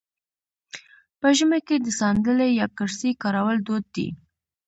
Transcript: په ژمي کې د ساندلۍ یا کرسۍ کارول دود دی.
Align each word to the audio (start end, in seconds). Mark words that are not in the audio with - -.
په 1.19 1.27
ژمي 1.37 1.59
کې 1.67 1.75
د 1.81 1.87
ساندلۍ 1.99 2.51
یا 2.61 2.67
کرسۍ 2.77 3.11
کارول 3.23 3.57
دود 3.67 3.85
دی. 3.95 4.07